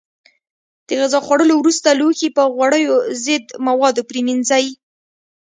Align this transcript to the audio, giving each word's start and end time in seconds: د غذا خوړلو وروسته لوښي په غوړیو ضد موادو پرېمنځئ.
د 0.87 0.89
غذا 0.99 1.19
خوړلو 1.25 1.53
وروسته 1.59 1.87
لوښي 1.99 2.29
په 2.37 2.43
غوړیو 2.55 2.95
ضد 3.23 3.45
موادو 3.67 4.01
پرېمنځئ. 4.09 4.65